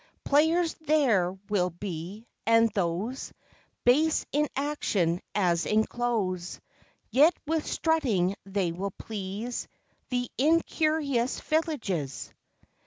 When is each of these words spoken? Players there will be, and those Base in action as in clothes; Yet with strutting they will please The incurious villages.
Players 0.23 0.73
there 0.81 1.31
will 1.47 1.69
be, 1.69 2.25
and 2.47 2.69
those 2.71 3.31
Base 3.85 4.25
in 4.31 4.49
action 4.55 5.21
as 5.35 5.67
in 5.67 5.85
clothes; 5.85 6.59
Yet 7.11 7.35
with 7.45 7.67
strutting 7.67 8.35
they 8.43 8.71
will 8.71 8.89
please 8.97 9.67
The 10.09 10.31
incurious 10.39 11.39
villages. 11.41 12.33